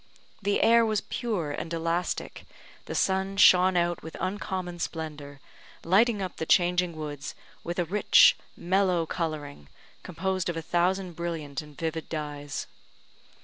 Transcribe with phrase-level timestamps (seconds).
[0.41, 2.45] The air was pure and elastic,
[2.85, 5.39] the sun shone out with uncommon splendour,
[5.83, 9.69] lighting up the changing woods with a rich mellow colouring,
[10.01, 12.65] composed of a thousand brilliant and vivid dyes.